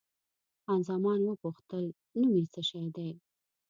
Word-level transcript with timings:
خان 0.63 0.79
زمان 0.89 1.19
وپوښتل، 1.23 1.85
نوم 2.19 2.33
یې 2.39 2.45
څه 2.53 2.61
شی 2.69 2.85
دی؟ 2.95 3.09